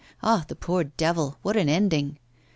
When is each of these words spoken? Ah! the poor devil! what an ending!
Ah! 0.23 0.45
the 0.47 0.55
poor 0.55 0.83
devil! 0.83 1.37
what 1.43 1.55
an 1.55 1.69
ending! 1.69 2.17